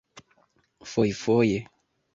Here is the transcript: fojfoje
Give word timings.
fojfoje 0.91 1.57